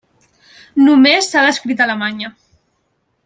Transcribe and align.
Només 0.85 1.29
s'ha 1.33 1.45
descrit 1.49 1.85
a 1.85 1.87
Alemanya. 1.87 2.35